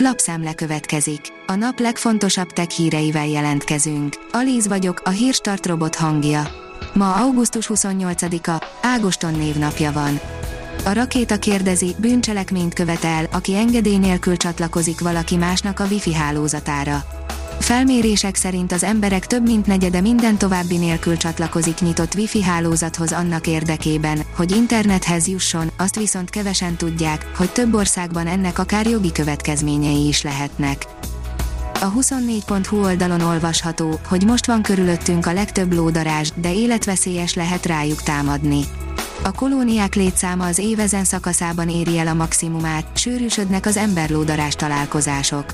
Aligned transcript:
Lapszemle 0.00 0.54
következik. 0.54 1.20
A 1.46 1.54
nap 1.54 1.78
legfontosabb 1.78 2.50
tech 2.50 2.68
híreivel 2.68 3.26
jelentkezünk. 3.26 4.14
Alíz 4.32 4.68
vagyok, 4.68 5.00
a 5.04 5.10
hírstart 5.10 5.66
robot 5.66 5.94
hangja. 5.94 6.48
Ma 6.94 7.14
augusztus 7.14 7.70
28-a, 7.74 8.64
Ágoston 8.82 9.34
névnapja 9.34 9.92
van. 9.92 10.20
A 10.84 10.92
rakéta 10.92 11.38
kérdezi, 11.38 11.94
bűncselekményt 11.98 12.74
követel, 12.74 13.28
aki 13.32 13.54
engedély 13.54 13.98
nélkül 13.98 14.36
csatlakozik 14.36 15.00
valaki 15.00 15.36
másnak 15.36 15.80
a 15.80 15.86
wifi 15.90 16.14
hálózatára. 16.14 17.04
Felmérések 17.60 18.34
szerint 18.36 18.72
az 18.72 18.82
emberek 18.82 19.26
több 19.26 19.42
mint 19.42 19.66
negyede 19.66 20.00
minden 20.00 20.38
további 20.38 20.76
nélkül 20.76 21.16
csatlakozik 21.16 21.80
nyitott 21.80 22.14
wifi 22.14 22.42
hálózathoz 22.42 23.12
annak 23.12 23.46
érdekében, 23.46 24.20
hogy 24.36 24.50
internethez 24.50 25.28
jusson, 25.28 25.70
azt 25.76 25.98
viszont 25.98 26.30
kevesen 26.30 26.76
tudják, 26.76 27.26
hogy 27.36 27.50
több 27.50 27.74
országban 27.74 28.26
ennek 28.26 28.58
akár 28.58 28.86
jogi 28.86 29.12
következményei 29.12 30.06
is 30.06 30.22
lehetnek. 30.22 30.86
A 31.80 31.92
24.hu 31.92 32.84
oldalon 32.84 33.20
olvasható, 33.20 34.00
hogy 34.08 34.24
most 34.24 34.46
van 34.46 34.62
körülöttünk 34.62 35.26
a 35.26 35.32
legtöbb 35.32 35.72
lódarázs, 35.72 36.30
de 36.34 36.54
életveszélyes 36.54 37.34
lehet 37.34 37.66
rájuk 37.66 38.02
támadni. 38.02 38.60
A 39.22 39.32
kolóniák 39.32 39.94
létszáma 39.94 40.46
az 40.46 40.58
évezen 40.58 41.04
szakaszában 41.04 41.68
éri 41.68 41.98
el 41.98 42.06
a 42.06 42.14
maximumát, 42.14 42.86
sűrűsödnek 42.94 43.66
az 43.66 43.76
emberlódarás 43.76 44.54
találkozások. 44.54 45.44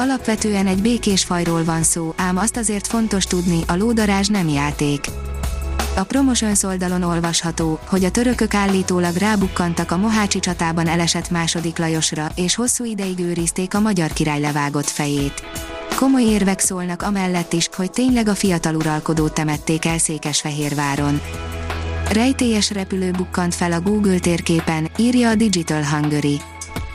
Alapvetően 0.00 0.66
egy 0.66 0.82
békés 0.82 1.24
fajról 1.24 1.64
van 1.64 1.82
szó, 1.82 2.14
ám 2.16 2.36
azt 2.36 2.56
azért 2.56 2.86
fontos 2.86 3.24
tudni, 3.24 3.60
a 3.66 3.76
lódarázs 3.76 4.28
nem 4.28 4.48
játék. 4.48 5.06
A 5.96 6.02
Promotions 6.02 6.62
oldalon 6.62 7.02
olvasható, 7.02 7.78
hogy 7.86 8.04
a 8.04 8.10
törökök 8.10 8.54
állítólag 8.54 9.16
rábukkantak 9.16 9.90
a 9.90 9.96
Mohácsi 9.96 10.38
csatában 10.38 10.86
elesett 10.86 11.30
második 11.30 11.78
Lajosra, 11.78 12.28
és 12.34 12.54
hosszú 12.54 12.84
ideig 12.84 13.18
őrizték 13.18 13.74
a 13.74 13.80
magyar 13.80 14.12
király 14.12 14.40
levágott 14.40 14.88
fejét. 14.88 15.42
Komoly 15.96 16.22
érvek 16.22 16.60
szólnak 16.60 17.02
amellett 17.02 17.52
is, 17.52 17.68
hogy 17.76 17.90
tényleg 17.90 18.28
a 18.28 18.34
fiatal 18.34 18.74
uralkodót 18.74 19.34
temették 19.34 19.84
el 19.84 19.98
Székesfehérváron. 19.98 21.20
Rejtélyes 22.10 22.70
repülő 22.70 23.10
bukkant 23.10 23.54
fel 23.54 23.72
a 23.72 23.80
Google 23.80 24.18
térképen, 24.18 24.88
írja 24.96 25.28
a 25.28 25.34
Digital 25.34 25.84
Hungary. 25.84 26.40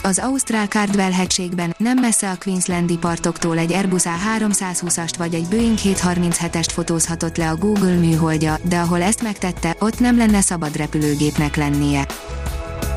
Az 0.06 0.20
Ausztrál 0.20 0.68
Cardwell 0.68 1.12
hegységben, 1.12 1.76
nem 1.78 2.00
messze 2.00 2.30
a 2.30 2.38
Queenslandi 2.40 2.98
partoktól 2.98 3.58
egy 3.58 3.74
Airbus 3.74 4.04
A320-ast 4.04 5.14
vagy 5.18 5.34
egy 5.34 5.48
Boeing 5.48 5.78
737-est 5.84 6.68
fotózhatott 6.74 7.38
le 7.38 7.50
a 7.50 7.56
Google 7.56 7.96
műholdja, 7.96 8.58
de 8.62 8.78
ahol 8.78 9.02
ezt 9.02 9.22
megtette, 9.24 9.76
ott 9.80 10.00
nem 10.00 10.18
lenne 10.18 10.42
szabad 10.42 10.76
repülőgépnek 10.76 11.56
lennie. 11.56 12.08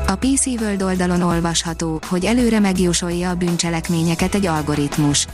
A 0.07 0.15
PC 0.15 0.45
World 0.45 0.81
oldalon 0.81 1.21
olvasható, 1.21 1.99
hogy 2.07 2.25
előre 2.25 2.59
megjósolja 2.59 3.29
a 3.29 3.35
bűncselekményeket 3.35 4.35
egy 4.35 4.45
algoritmus. 4.45 5.27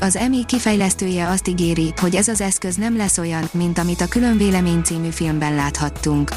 Az 0.00 0.16
EMI 0.16 0.44
kifejlesztője 0.44 1.28
azt 1.28 1.48
ígéri, 1.48 1.92
hogy 1.96 2.14
ez 2.14 2.28
az 2.28 2.40
eszköz 2.40 2.76
nem 2.76 2.96
lesz 2.96 3.18
olyan, 3.18 3.48
mint 3.52 3.78
amit 3.78 4.00
a 4.00 4.08
Külön 4.08 4.82
című 4.84 5.10
filmben 5.10 5.54
láthattunk. 5.54 6.30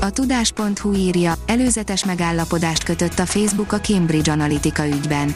A 0.00 0.10
tudás.hu 0.10 0.94
írja, 0.94 1.34
előzetes 1.46 2.04
megállapodást 2.04 2.84
kötött 2.84 3.18
a 3.18 3.26
Facebook 3.26 3.72
a 3.72 3.80
Cambridge 3.80 4.32
Analytica 4.32 4.86
ügyben. 4.86 5.34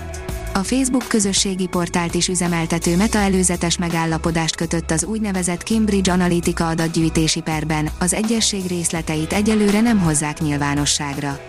A 0.54 0.58
Facebook 0.58 1.08
közösségi 1.08 1.66
portált 1.66 2.14
is 2.14 2.28
üzemeltető 2.28 2.96
Meta 2.96 3.18
előzetes 3.18 3.78
megállapodást 3.78 4.56
kötött 4.56 4.90
az 4.90 5.04
úgynevezett 5.04 5.62
Cambridge 5.62 6.12
Analytica 6.12 6.68
adatgyűjtési 6.68 7.40
perben, 7.40 7.90
az 7.98 8.14
egyesség 8.14 8.66
részleteit 8.66 9.32
egyelőre 9.32 9.80
nem 9.80 9.98
hozzák 9.98 10.40
nyilvánosságra. 10.40 11.40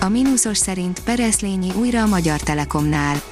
A 0.00 0.08
mínuszos 0.08 0.58
szerint 0.58 1.00
Pereszlényi 1.00 1.70
újra 1.74 2.02
a 2.02 2.06
Magyar 2.06 2.40
Telekomnál 2.40 3.22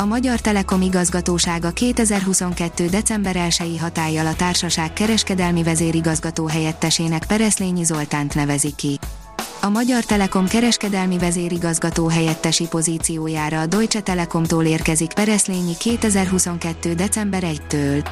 a 0.00 0.04
Magyar 0.04 0.40
Telekom 0.40 0.82
igazgatósága 0.82 1.70
2022. 1.70 2.86
december 2.86 3.36
1-i 3.38 3.80
hatállyal 3.80 4.26
a 4.26 4.34
társaság 4.34 4.92
kereskedelmi 4.92 5.62
vezérigazgató 5.62 6.46
helyettesének 6.46 7.24
Pereszlényi 7.26 7.84
Zoltánt 7.84 8.34
nevezi 8.34 8.72
ki. 8.76 8.98
A 9.60 9.68
Magyar 9.68 10.04
Telekom 10.04 10.48
kereskedelmi 10.48 11.18
vezérigazgató 11.18 12.08
helyettesi 12.08 12.66
pozíciójára 12.66 13.60
a 13.60 13.66
Deutsche 13.66 14.00
Telekomtól 14.00 14.64
érkezik 14.64 15.12
Pereszlényi 15.12 15.76
2022. 15.78 16.94
december 16.94 17.42
1-től. 17.46 18.08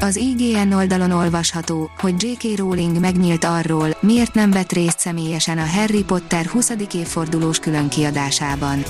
Az 0.00 0.16
IGN 0.16 0.72
oldalon 0.72 1.10
olvasható, 1.10 1.90
hogy 1.98 2.22
J.K. 2.22 2.58
Rowling 2.58 2.98
megnyílt 2.98 3.44
arról, 3.44 3.96
miért 4.00 4.34
nem 4.34 4.50
vett 4.50 4.72
részt 4.72 4.98
személyesen 4.98 5.58
a 5.58 5.66
Harry 5.66 6.04
Potter 6.04 6.46
20. 6.46 6.72
évfordulós 6.94 7.58
különkiadásában. 7.58 8.82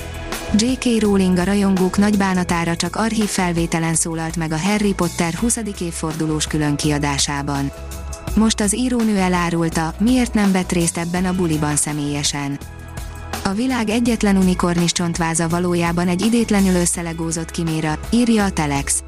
J.K. 0.59 1.01
Rowling 1.03 1.39
a 1.39 1.45
rajongók 1.45 1.99
nagy 1.99 2.17
bánatára 2.17 2.77
csak 2.77 2.97
archív 2.97 3.25
felvételen 3.25 3.95
szólalt 3.95 4.37
meg 4.37 4.53
a 4.53 4.59
Harry 4.59 4.95
Potter 4.95 5.35
20. 5.35 5.59
évfordulós 5.81 6.47
külön 6.47 6.77
kiadásában. 6.77 7.73
Most 8.37 8.61
az 8.61 8.77
írónő 8.77 9.17
elárulta, 9.17 9.95
miért 9.99 10.35
nem 10.35 10.53
vett 10.53 10.73
részt 10.73 10.99
ebben 10.99 11.25
a 11.25 11.35
buliban 11.35 11.77
személyesen. 11.77 12.59
A 13.45 13.53
világ 13.53 13.89
egyetlen 13.89 14.37
unikornis 14.37 14.93
csontváza 14.93 15.49
valójában 15.49 16.09
egy 16.09 16.25
idétlenül 16.25 16.75
összelegózott 16.75 17.51
kiméra, 17.51 17.99
írja 18.11 18.45
a 18.45 18.51
Telex. 18.51 19.03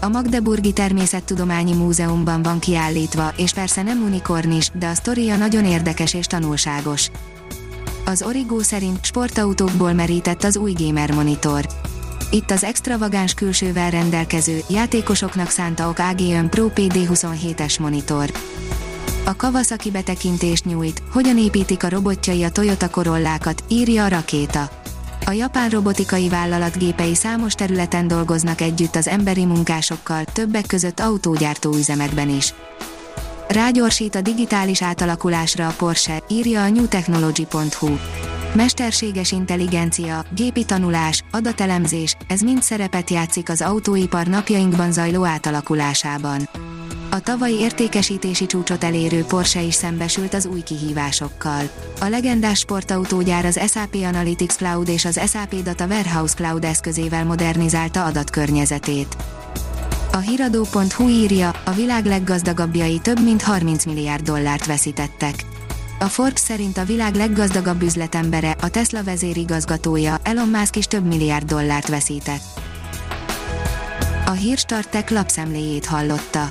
A 0.00 0.08
Magdeburgi 0.08 0.72
Természettudományi 0.72 1.74
Múzeumban 1.74 2.42
van 2.42 2.58
kiállítva, 2.58 3.32
és 3.36 3.52
persze 3.52 3.82
nem 3.82 4.02
unikornis, 4.02 4.70
de 4.74 4.86
a 4.86 4.94
sztoria 4.94 5.36
nagyon 5.36 5.64
érdekes 5.64 6.14
és 6.14 6.26
tanulságos. 6.26 7.10
Az 8.08 8.22
Origo 8.22 8.62
szerint 8.62 9.04
sportautókból 9.04 9.92
merített 9.92 10.44
az 10.44 10.56
új 10.56 10.72
gamer 10.78 11.14
monitor. 11.14 11.66
Itt 12.30 12.50
az 12.50 12.64
extravagáns 12.64 13.34
külsővel 13.34 13.90
rendelkező, 13.90 14.60
játékosoknak 14.68 15.48
szánta 15.48 15.88
ok 15.88 15.98
AGM 15.98 16.46
Pro 16.46 16.70
PD27-es 16.74 17.80
monitor. 17.80 18.32
A 19.24 19.36
Kawasaki 19.36 19.90
betekintést 19.90 20.64
nyújt, 20.64 21.02
hogyan 21.12 21.38
építik 21.38 21.84
a 21.84 21.88
robotjai 21.88 22.42
a 22.44 22.50
Toyota 22.50 22.90
Corollákat, 22.90 23.64
írja 23.68 24.04
a 24.04 24.08
rakéta. 24.08 24.70
A 25.26 25.30
japán 25.30 25.70
robotikai 25.70 26.28
vállalat 26.28 26.78
gépei 26.78 27.14
számos 27.14 27.54
területen 27.54 28.08
dolgoznak 28.08 28.60
együtt 28.60 28.96
az 28.96 29.08
emberi 29.08 29.44
munkásokkal, 29.44 30.24
többek 30.24 30.66
között 30.66 31.00
autógyártó 31.00 31.74
üzemekben 31.74 32.28
is. 32.28 32.54
Rágyorsít 33.48 34.14
a 34.14 34.20
digitális 34.20 34.82
átalakulásra 34.82 35.66
a 35.66 35.74
Porsche, 35.76 36.22
írja 36.28 36.62
a 36.62 36.68
newtechnology.hu. 36.68 37.98
Mesterséges 38.54 39.32
intelligencia, 39.32 40.24
gépi 40.34 40.64
tanulás, 40.64 41.24
adatelemzés, 41.30 42.16
ez 42.26 42.40
mind 42.40 42.62
szerepet 42.62 43.10
játszik 43.10 43.48
az 43.48 43.62
autóipar 43.62 44.26
napjainkban 44.26 44.92
zajló 44.92 45.24
átalakulásában. 45.24 46.48
A 47.10 47.20
tavalyi 47.20 47.54
értékesítési 47.54 48.46
csúcsot 48.46 48.84
elérő 48.84 49.24
Porsche 49.24 49.62
is 49.62 49.74
szembesült 49.74 50.34
az 50.34 50.46
új 50.46 50.60
kihívásokkal. 50.60 51.70
A 52.00 52.06
legendás 52.06 52.58
sportautógyár 52.58 53.44
az 53.44 53.60
SAP 53.68 53.94
Analytics 53.94 54.52
Cloud 54.52 54.88
és 54.88 55.04
az 55.04 55.20
SAP 55.26 55.62
Data 55.62 55.86
Warehouse 55.86 56.34
Cloud 56.34 56.64
eszközével 56.64 57.24
modernizálta 57.24 58.04
adatkörnyezetét. 58.04 59.16
A 60.18 60.20
hiradó.hu 60.20 61.08
írja, 61.08 61.50
a 61.64 61.70
világ 61.70 62.04
leggazdagabbjai 62.04 62.98
több 62.98 63.22
mint 63.22 63.42
30 63.42 63.84
milliárd 63.84 64.24
dollárt 64.24 64.66
veszítettek. 64.66 65.44
A 65.98 66.04
Forbes 66.04 66.40
szerint 66.40 66.76
a 66.78 66.84
világ 66.84 67.14
leggazdagabb 67.14 67.82
üzletembere, 67.82 68.56
a 68.60 68.68
Tesla 68.68 69.04
vezérigazgatója, 69.04 70.18
Elon 70.22 70.48
Musk 70.48 70.76
is 70.76 70.86
több 70.86 71.06
milliárd 71.06 71.46
dollárt 71.46 71.88
veszített. 71.88 72.42
A 74.26 74.30
Hírstartek 74.30 75.10
lapszemléjét 75.10 75.86
hallotta. 75.86 76.50